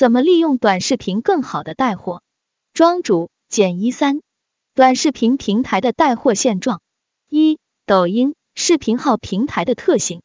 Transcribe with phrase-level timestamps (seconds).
[0.00, 2.22] 怎么利用短视频更好的带货？
[2.72, 4.22] 庄主简一三，
[4.74, 6.80] 短视频平台的带货现状。
[7.28, 10.22] 一、抖音视频号平台的特性。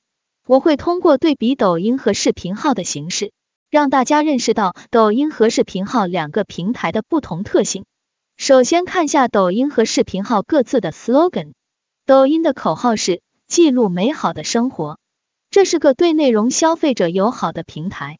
[0.47, 3.33] 我会通过对比抖音和视频号的形式，
[3.69, 7.83] 让大家认识到抖音和视频号两个平台的不同特性。
[8.37, 11.51] 首先看下抖音和视频号各自的 slogan。
[12.05, 14.99] 抖音的口号是记录美好的生活，
[15.49, 18.19] 这是个对内容消费者友好的平台。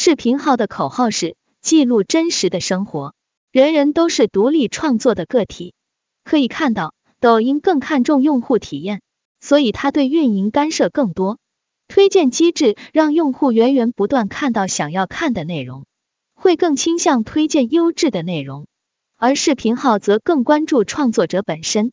[0.00, 3.14] 视频号的口号是记录真实的生活，
[3.50, 5.74] 人人都是独立创作的个体。
[6.22, 9.00] 可以看到，抖音更看重用户体验，
[9.40, 11.40] 所以它对运营干涉更多。
[11.88, 15.84] 推荐机制让用户源源不断看到想要看的内容，
[16.32, 18.68] 会更倾向推荐优质的内容。
[19.16, 21.90] 而视频号则更关注创作者本身，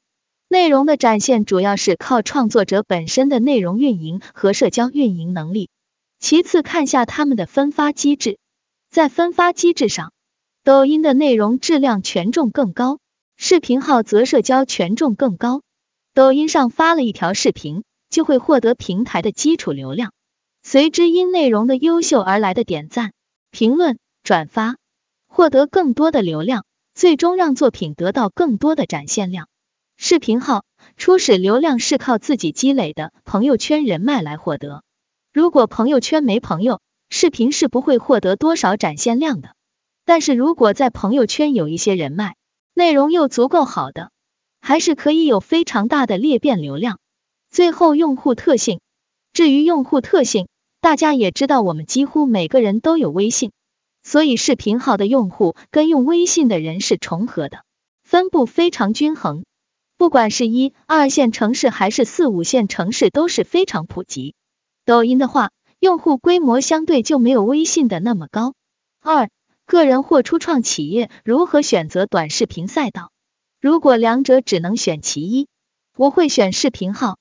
[0.47, 5.69] 内容的展现主要是靠创作者本身的内容运营和社交运营能力。
[6.19, 8.37] 其次看下他们的分发机制，
[8.89, 10.13] 在分发机制上，
[10.63, 12.99] 抖音的内容质量权重更高，
[13.37, 15.61] 视频号则社交权重更高。
[16.13, 17.83] 抖音上发了一条视频。
[18.07, 20.13] 就会获得平台的基础流量，
[20.63, 23.11] 随之因内容的优秀而来的点赞、
[23.51, 24.77] 评论、转发，
[25.27, 29.49] 获得更多的流量，最终让作品得到更多的展现量。
[29.97, 30.63] 视频号
[30.95, 34.83] 初始流量是靠自己积累的朋友圈人脉来获得，
[35.35, 39.53] 如果朋友圈没朋友，视频是不会获得多少展现量的。
[40.05, 42.37] 但是如果在朋友圈有一些人脉，
[42.73, 44.11] 内容又足够好的，
[44.61, 46.99] 还是可以有非常大的裂变流量。
[47.49, 48.79] 最后，用户特性。
[49.33, 50.47] 至于用户特性，
[50.79, 53.51] 大家也知道，我们几乎每个人都有微信，
[54.03, 57.65] 所以视频号的用户跟用微信的人是重合的，
[58.05, 59.43] 分布非常均衡。
[59.97, 64.33] 不管是一二线城市还是四五线城市，都是非常普及。
[64.85, 68.53] 抖音的话，用户规模相对就没有微信的那么高。
[69.01, 69.31] 二，
[69.65, 73.11] 个人或初创企业如何选择短视频赛道？
[73.59, 75.47] 如果两者只能选其一，
[75.97, 77.17] 我会选视频号。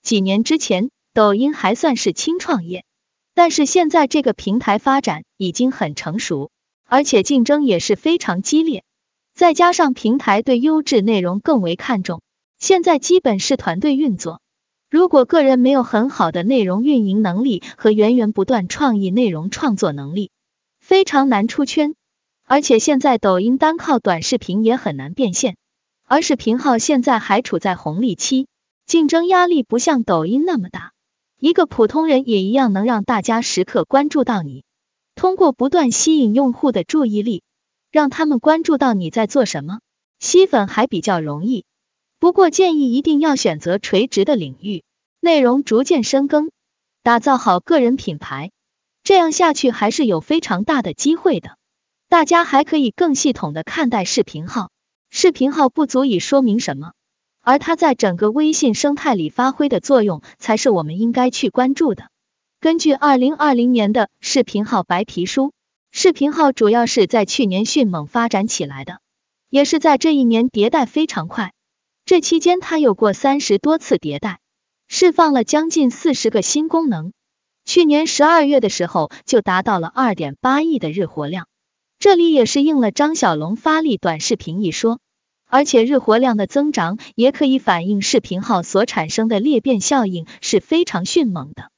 [0.00, 2.84] 几年之前，抖音还算是轻创业，
[3.34, 6.52] 但是现在这个平台发展已经很成熟，
[6.86, 8.84] 而且竞争也是非常激烈。
[9.34, 12.22] 再加上平台对优质内容更为看重，
[12.60, 14.40] 现在基本是团队运作。
[14.90, 20.30] 如果个人没有很好的内容运营能力和源源不断创意内容创作能力，
[20.80, 21.94] 非常难出圈。
[22.44, 25.56] 而且现在抖音单靠短视频也很难变现，
[26.06, 28.46] 而视频号现在还处在红利期。
[28.86, 30.92] 竞争压力不像抖音那么大，
[31.38, 34.64] 一个普通人也一样能让大家时刻关注到你。
[35.14, 37.42] 通过不断吸引用户的注意力，
[37.92, 39.80] 让他们关注到你在做什么，
[40.18, 41.66] 吸粉还比较容易。
[42.20, 44.82] 不过建议一定要选择垂直的领域，
[45.20, 46.50] 内容逐渐深耕，
[47.02, 48.50] 打造好个人品牌，
[49.04, 51.56] 这样下去还是有非常大的机会的。
[52.08, 54.70] 大家还可以更系统的看待视频号，
[55.10, 56.92] 视频号不足以说明什么。
[57.40, 62.10] 而它在整个微信生态里发挥的作用，才是我们应该去关注的。
[62.60, 65.52] 根据二零二零年的视频号白皮书，
[65.92, 69.00] 视频号主要是在去年迅猛发展起来的，
[69.48, 71.52] 也是在这一年迭代非常快。
[72.08, 74.40] 这期间它有过三十多次迭代，
[74.86, 77.12] 释放了将近四十个新功能。
[77.66, 81.48] 去年十二月的时候就达到了二点八亿的日活量，
[81.98, 85.00] 这里也是应了张小龙发力短视频一说。
[85.44, 91.70] 而且日活量的增长也可以反映视频号所产生的裂变效应是非常迅猛的，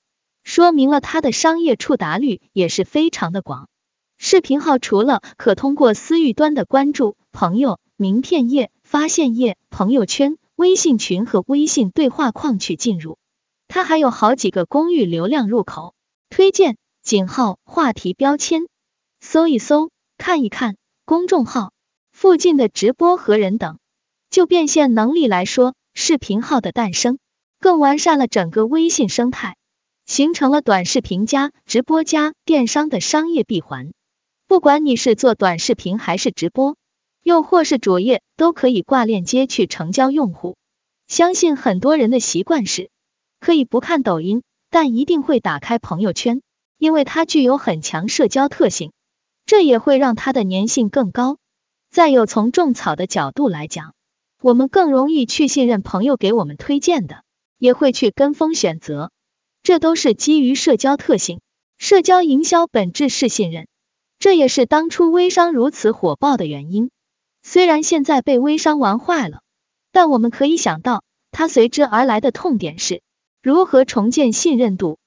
[0.45, 3.69] 说明了它的商业触达率也是非常的广。
[4.17, 13.19] 视频号除了可通过私域端的关注、朋友、名片页、发现页、朋友圈、微信群和微信对话框去进入，
[13.69, 15.95] 它还有好几个公域流量入口，
[16.28, 18.67] 推荐、井号、话题标签，
[19.21, 21.71] 搜一搜、看一看，公众号。
[22.11, 23.79] 附近的直播和人等，
[24.29, 27.21] 就变现能力来说，视频号的诞生。
[27.61, 29.56] 更完善了整个微信生态，
[30.05, 33.93] 形成了短视频加直播加电商的商业闭环。
[34.49, 36.76] 不管你是做短视频还是直播，
[37.22, 40.56] 又或是主页，都可以挂链接去成交用户。
[41.06, 42.90] 相信很多人的习惯是，
[43.40, 46.43] 可以不看抖音，但一定会打开朋友圈，
[46.78, 48.93] 因为它具有很强社交特性，
[49.44, 51.38] 这也会让它的粘性更高。
[51.90, 53.94] 再有从种草的角度来讲，
[54.40, 57.25] 我们更容易去信任朋友给我们推荐的，
[57.58, 59.11] 也会去跟风选择，
[59.62, 61.40] 这都是基于社交特性。
[61.76, 63.66] 社交营销本质是信任，
[64.19, 66.90] 这也是当初微商如此火爆的原因。
[67.42, 69.40] 虽然现在被微商玩坏了，
[69.92, 73.02] 但我们可以想到，它随之而来的痛点是
[73.42, 74.98] 如何重建信任度，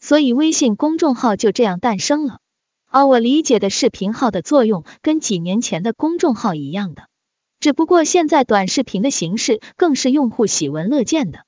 [0.00, 2.38] 所以微信公众号就这样诞生了。
[2.90, 7.08] 而我理解的视频号的作用跟几年前的公众号一样的，
[7.60, 11.44] 只不过现在短视频的形式更是用户喜闻乐见的。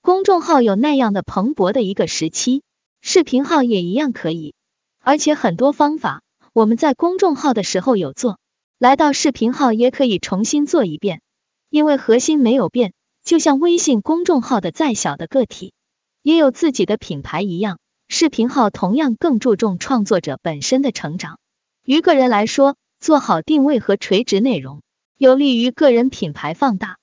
[0.00, 2.62] 公众号有那样的蓬勃的一个时期，
[3.00, 4.54] 视频号也一样可以。
[5.00, 6.22] 而且很多方法
[6.52, 8.38] 我们在公众号的时候有做，
[8.78, 11.20] 来到视频号也可以重新做一遍，
[11.68, 12.92] 因为核心没有变。
[13.24, 15.74] 就像微信公众号的再小的个体
[16.22, 21.40] 也有自己的品牌一样，视频号同样更注重创作者本身的成长。
[21.84, 24.80] 于个人来说，做好定位和垂直内容，
[25.16, 26.98] 有利于个人品牌放大。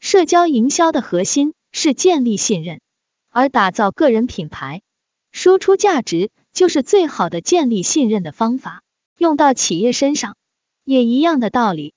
[0.00, 2.80] 社交营销的核心是建立信任，
[3.30, 4.82] 而打造个人品牌、
[5.30, 8.82] 输出价值就是最好的建立信任的方法。
[9.16, 10.36] 用到企业身上
[10.84, 11.94] 也一样的道理，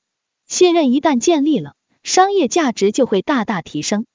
[0.47, 1.75] 信任一旦建立了。
[2.03, 4.05] 商业价值就会大大提升。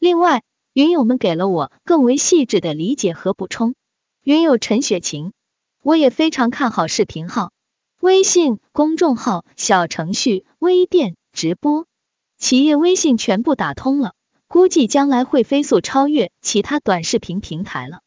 [0.00, 0.42] 另外，
[0.72, 3.76] 云友们给了我更为细致的理解和补充。
[4.24, 5.32] 云友陈雪晴，
[5.80, 7.52] 我也非常看好视频号、
[8.00, 11.86] 微信公众号、小程序、微店、直播、
[12.36, 14.14] 企业微信全部打通了，
[14.48, 18.00] 估计将来会飞速超越其他短视频平台了。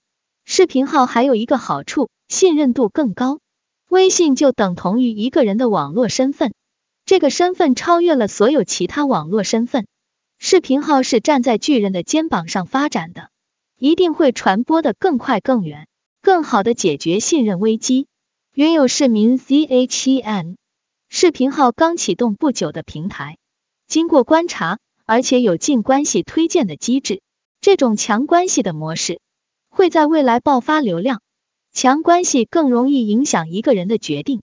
[0.44, 3.40] 视频号还有一个好处，信任度更高。
[3.90, 6.54] 微信就等同于一个人的网络身份。
[7.06, 9.88] 这个身份超越了所有其他网络身份，
[10.38, 13.32] 视频号是站在巨人的肩膀上发展的，
[13.80, 15.88] 一定会传播的更快更远，
[16.22, 18.06] 更好的解决信任危机。
[18.54, 20.58] 云有市民 z h e n，
[21.10, 23.40] 视频号刚启动不久的平台，
[23.88, 24.78] 经过观察，
[25.08, 27.24] 而且有近关系推荐的机制，
[27.60, 29.20] 这种强关系的模式
[29.68, 31.22] 会在未来爆发流量，
[31.82, 34.42] 强关系更容易影响一个人的决定。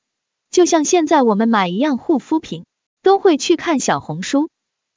[0.50, 2.65] 就像现在我们买一样护肤品，
[3.03, 4.49] 都会去看小红书，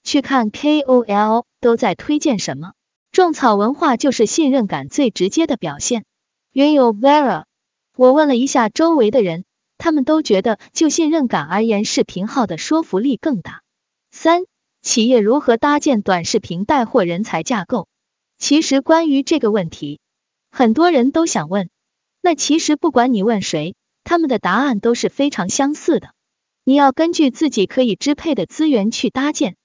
[0.03, 2.71] 去看 KOL 都在推荐什么。
[3.11, 6.05] 种草文化就是信任感最直接的表现。
[6.53, 7.43] 云友 Vera，
[7.97, 9.43] 我问了一下周围的人，
[9.77, 13.63] 他们都觉得就信任感而言，视频号的说服力更大。
[14.11, 14.43] 三、
[14.81, 17.89] 企业如何搭建短视频带货人才架构？
[18.37, 19.99] 其实关于这个问题，
[20.49, 21.69] 很多人都想问。
[22.21, 23.75] 那其实不管你问谁。
[24.05, 26.15] 他们的答案都是非常相似的。
[26.63, 29.55] 你要根据自己可以支配的资源去搭建。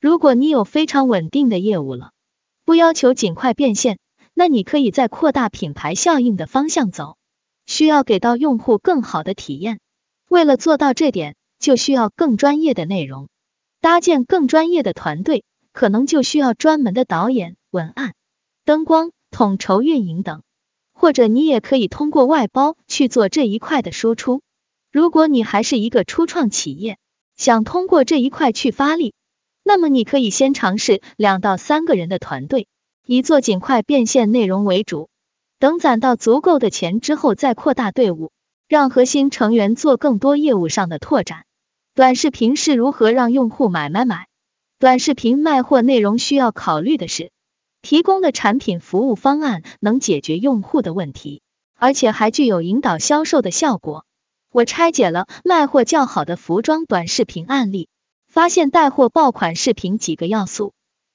[0.00, 2.10] 如果你有非常稳定的业务了，
[2.64, 4.00] 不要求尽快变现，
[4.34, 7.16] 那你可以在扩大品牌效应的方向走。
[7.66, 9.78] 需要给到用户更好的体验。
[10.28, 13.28] 为了做到这点，就需要更专业的内容，
[13.80, 18.14] 搭建更专业的团队，可能就需要专门的导演、文案、
[18.64, 20.42] 灯光、统筹运营等。
[20.92, 24.42] 或者你也可以通过外包去做这一块的输出。
[24.90, 26.98] 如果你还是一个初创企业，
[27.36, 29.14] 想通过这一块去发力，
[29.64, 32.68] 那么你可以先尝试两到三个人的团队，
[33.06, 35.08] 以做尽快变现内容为主。
[35.58, 38.30] 等攒到足够的钱之后，再扩大队伍，
[38.68, 41.44] 让核心成员做更多业务上的拓展。
[41.94, 44.28] 短视频是如何让用户买买买？
[44.78, 47.31] 短视频卖货内容需要考虑的是。
[47.82, 51.42] 提供的产品服务方案能解决用户的问题，
[51.76, 54.06] 而且还具有引导销售的效果。
[54.50, 57.88] 我拆解了卖货较好的服装短视频案例，
[58.28, 60.72] 发现带货爆款视频几个要素：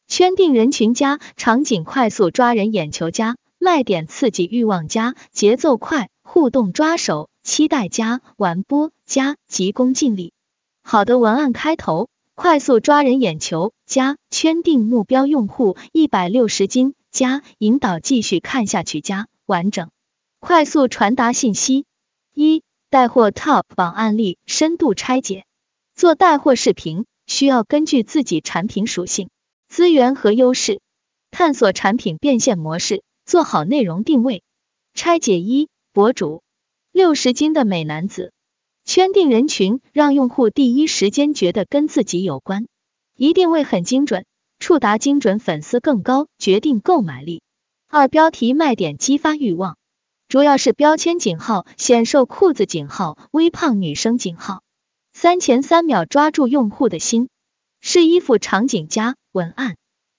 [0.08, 10.34] 圈定人群加场景快速抓人眼球加卖点刺激欲望加节奏快互动抓手期待加完播加急功近利。
[10.84, 12.10] 好的文案开头。
[12.40, 19.90] 快速抓人眼球，加圈定目标用户一百六十斤，加引导继续看下去，加完整，
[20.40, 21.88] 快速传达信息。
[22.36, 25.46] 一带货 Top 榜案例深度拆解。
[25.96, 29.32] 做带货视频需要根据自己产品属性、
[29.68, 30.80] 资源和优势，
[31.32, 34.44] 探索产品变现模式，做好内容定位。
[34.94, 36.44] 拆解一博主
[36.92, 38.32] 六十斤的美男子。
[38.88, 42.68] 圈定人群，让用户第一时间觉得跟自己有关，
[43.18, 44.26] 一定位很精准，
[44.60, 47.42] 触达精准，粉丝更高，决定购买力。
[47.90, 49.76] 二标题卖点激发欲望，
[50.30, 54.62] 主要是标签井号、显瘦裤子井号、微胖女生井号。
[55.12, 57.28] 三前三秒抓住用户的心，
[57.82, 59.76] 试衣服场景加文案。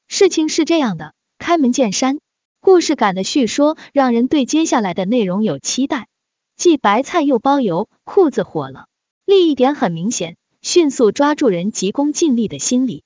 [0.08, 2.18] 事情是这样的，开门见山，
[2.60, 6.06] 故事感的叙说，让人对接下来的内容有期待。
[6.58, 8.88] 既白菜又包邮，裤子火了，
[9.24, 13.04] 利益点很明显，迅速抓住人急功近利的心理。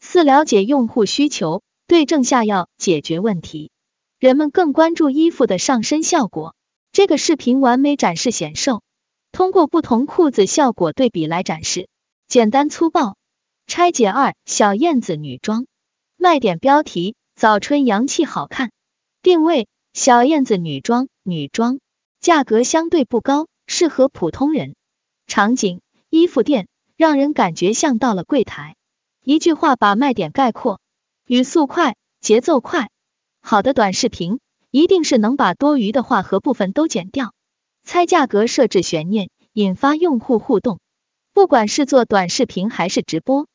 [0.00, 3.70] 四了解用户需求，对症下药，解决问题。
[4.18, 6.56] 人们更关注衣服的上身效果，
[6.92, 8.80] 这个视频完美展示显瘦，
[9.32, 11.90] 通过不同裤子效果对比来展示，
[12.26, 13.18] 简单粗暴。
[13.66, 15.66] 拆解二小燕子女装，
[16.16, 18.72] 卖点标题早春洋气好看，
[19.20, 21.80] 定位小燕子女装女装。
[22.24, 24.76] 价格相对不高，适合普通人。
[25.26, 28.76] 场景：衣服店，让人感觉像到了柜台。
[29.22, 30.80] 一句话把卖点概括：
[31.26, 32.88] 语速快，节奏快。
[33.42, 34.40] 好的短视频
[34.70, 37.34] 一定是能把多余的话和部分都剪掉。
[37.84, 40.80] 猜价格，设置悬念，引发用户互动。
[41.34, 43.48] 不管是做短视频还是直播，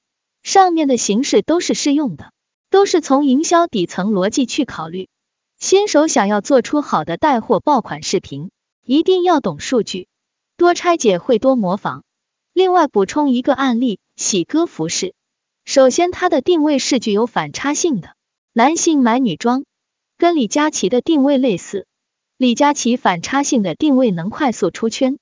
[0.44, 2.32] 上面的形式都是适用的，
[2.70, 5.10] 都是从营销底层逻辑去考虑。
[5.58, 8.52] 新手想要做出好的带货爆款视频，
[8.92, 10.08] 一定要懂数据，
[10.58, 12.04] 多拆解会多模仿。
[12.54, 15.14] 另外补充一个案例，喜歌服饰，
[15.64, 18.16] 首先它的定位是具有反差性的，
[18.52, 19.64] 男性买女装，
[20.18, 21.86] 跟李佳琦的定位类似。
[22.36, 25.20] 李佳琦反差性的定位能快速出圈，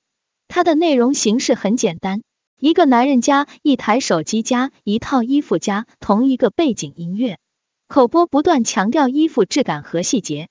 [0.48, 2.22] 它的内容形式很简单，
[2.58, 7.38] 一个男人加一台手机加一套衣服加同一个背景音乐，
[7.86, 10.48] 口播不断强调衣服质感和细节，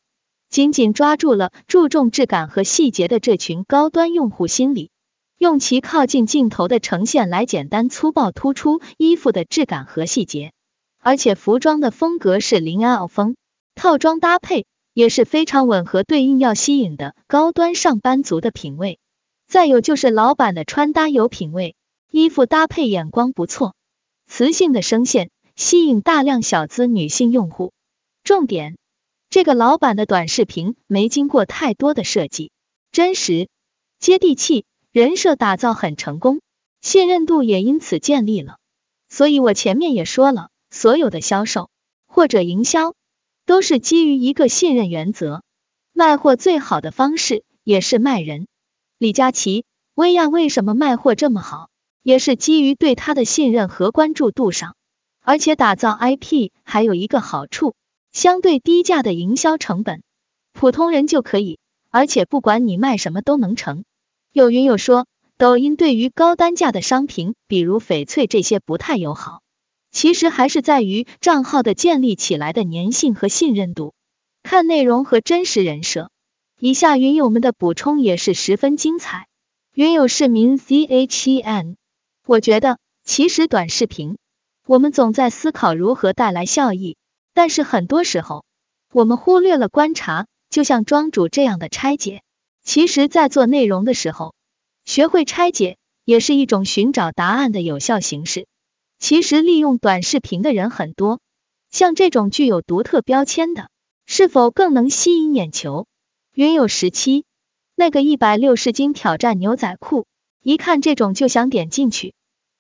[0.50, 4.92] 紧紧抓住了注重质感和细节的这群高端用户心理，
[5.38, 10.52] 用其靠近镜头的呈现来简单粗暴突出衣服的质感和细节，
[11.00, 13.36] 而且服装的风格是零 L 风，
[13.76, 14.66] 套装搭配。
[14.94, 18.98] 也是非常吻合对应要吸引的高端上班族的品味。
[19.48, 21.76] 再有就是老板的穿搭有品味，
[22.10, 23.76] 衣服搭配眼光不错，
[24.26, 27.74] 磁性的声线吸引大量小资女性用户。
[28.24, 28.76] 重点，
[29.30, 32.52] 这个老板的短视频没经过太多的设计，
[32.92, 33.50] 真实、
[34.00, 36.40] 接地气，人设打造很成功，
[36.82, 38.58] 信任度也因此建立了。
[39.10, 41.70] 所以我前面也说了，所有的销售
[42.08, 42.94] 或者营销。
[43.46, 45.42] 都是基于一个信任原则，
[45.94, 48.46] 卖货最好的方式也是卖人。
[48.98, 49.64] 李佳琦、
[49.96, 51.70] 薇娅为什么卖货这么好，
[52.04, 54.76] 也是基于对他的信任和关注度上。
[55.22, 57.74] 而且打造 IP 还有一个好处，
[58.18, 60.02] 相对低价的营销成本，
[60.52, 61.60] 普通人就可以，
[61.92, 63.84] 而且不管你卖什么都能成。
[64.34, 65.06] 有云友说，
[65.38, 69.44] 抖音对于高单价的商品，比如翡翠这些不太友好。
[69.92, 73.94] 其实还是在于账号的建立起来的粘性和信任度，
[74.42, 76.10] 看内容和真实人设。
[76.60, 79.28] 以下云友们的补充也是十分精彩。
[79.76, 81.78] 云友市民 Z H E N，
[82.26, 84.18] 我觉得其实短视频，
[84.66, 86.98] 我们总在思考如何带来效益，
[87.38, 88.46] 但是很多时候
[88.92, 90.26] 我们忽略了观察。
[90.50, 92.24] 就像庄主这样的拆解，
[92.64, 94.34] 其实在做内容的时候，
[94.86, 98.48] 学会拆解也是一种寻找答案的有效形式。
[98.98, 101.20] 其实利用短视频的人很多，
[101.70, 103.70] 像这种具有独特标签的，
[104.08, 105.86] 是否更能吸引眼球？
[106.34, 107.24] 云有十七，
[107.76, 110.08] 那个一百六十斤挑战牛仔裤，
[110.42, 112.16] 一看这种就想点进去。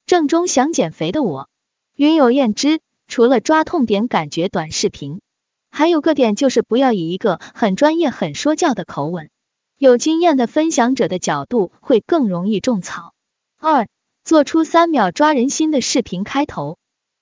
[0.06, 1.50] 正中想减肥的我，
[1.96, 5.22] 云有燕之，除了抓痛点感觉短视频，
[5.70, 9.30] 还有个点就是不要以一个很专业、很说教的口吻，
[9.78, 13.14] 有经验的分享者的角度会更容易种草。
[13.58, 13.88] 二。
[14.24, 16.78] 做出三秒抓人心的视频开头，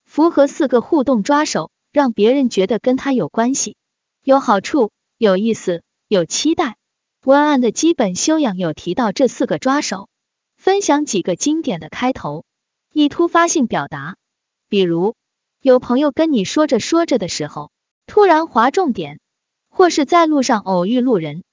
[0.06, 3.76] 符合四个互动抓手，让别人觉得跟他有关系、
[4.24, 4.90] 有好处、
[5.20, 6.78] 有意思、有期待。
[7.24, 10.10] 文案的基本修养有提到这四个抓手，
[10.58, 12.44] 分享几个经典的开头。
[12.92, 14.16] 一突发性表达，
[14.68, 15.14] 比如
[15.66, 17.72] 有朋友跟你说着说着的时候，
[18.06, 19.20] 突然划重点，
[19.68, 21.44] 或是在路上偶遇路人，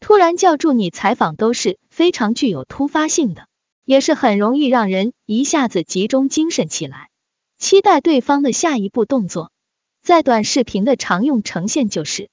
[0.00, 3.46] 突然叫住你采访，都是非常具有突发性的。
[3.84, 7.10] 也是很容易让人一下子集中精神起来，
[7.58, 9.52] 期待对方的下一步动作。
[10.02, 12.28] 在短视频的常用呈现就是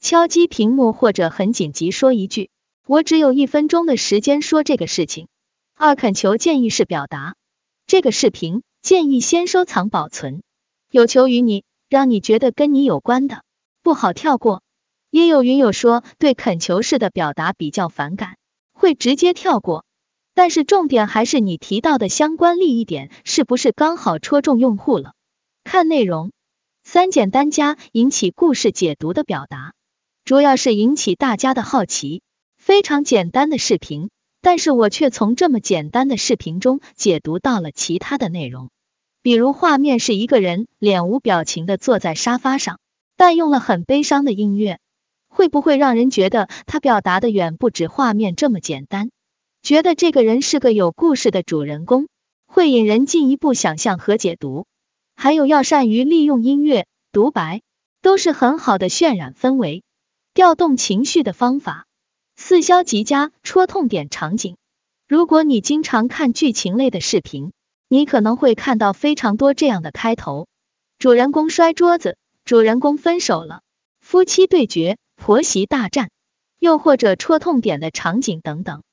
[0.00, 2.50] 敲击屏幕或者很紧急说一句
[2.84, 5.28] ：“我只有一分钟的时间说这个事情。”
[5.78, 7.36] 二恳求建议式表达，
[7.86, 10.42] 这个视频建议先收藏保存，
[10.90, 13.44] 有求于你，让你觉得跟你有关的，
[13.82, 14.62] 不好跳过。
[15.10, 18.36] 也有云友说对恳求式的表达比较反感，
[18.72, 19.84] 会直接跳过。
[20.34, 25.12] 但是重点还是你提到的相关利益点是不是刚好戳中用户了？
[25.62, 26.32] 看内容，
[26.82, 29.74] 三简单加引起故事解读的表达，
[30.24, 32.22] 主要是引起大家的好奇。
[32.58, 34.10] 非常简单的视频，
[34.42, 38.70] 但是我却从这么简单的视频中解读到了其他的内容。
[39.22, 42.78] 比如画面是一个人脸无表情的坐在沙发上，
[43.16, 44.78] 但用了很悲伤的音乐，
[45.28, 49.10] 会不会让人觉得他表达的远不止画面这么简单？
[49.62, 52.08] 觉得这个人是个有故事的主人公，
[52.46, 54.64] 会引人进一步想象和解读。
[55.14, 57.60] 还有要善于利用音乐、独白，
[58.00, 59.82] 都是很好的渲染氛围、
[60.32, 61.84] 调动情绪的方法。
[62.36, 64.56] 四消极佳，戳痛点场景。
[65.06, 67.52] 如果你经常看剧情类的视频，
[67.92, 70.46] 你可能会看到非常多这样的开头：
[71.00, 73.62] 主人公摔桌子，主人公分手了，
[73.98, 76.08] 夫妻对决，婆媳大战，
[76.60, 78.84] 又或者戳痛点的场景等等。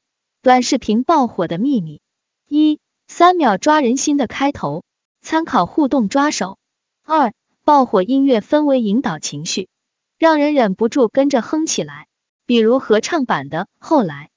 [0.42, 2.02] 短视频爆火的秘密：
[2.48, 4.84] 一、三秒抓人心的开头，
[5.22, 6.58] 参考互动抓手；
[7.04, 9.70] 二、爆火音乐氛围引导情绪，
[10.18, 12.08] 让人忍不住跟着哼起来，
[12.48, 14.32] 比如合唱版的《后来》；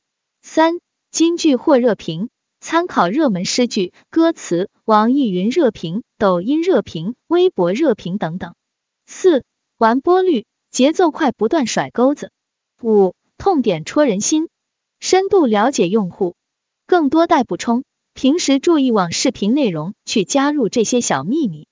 [0.46, 2.28] 三、金句或热评，
[2.60, 8.52] 参考热门诗句歌词，网易云热评、抖音热评、微博热评等等；
[9.06, 9.44] 四、
[9.78, 12.28] 完播率，节奏快，不断甩钩子；
[12.82, 14.48] 五、痛点戳人心。
[15.00, 16.36] 深度了解用户，
[16.86, 17.84] 更多待补充。
[18.12, 21.66] 平时注意往视频内容去加入这些小秘密，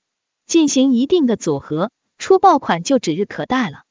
[0.46, 3.82] 进行一定的组合，出爆款就指日可待了。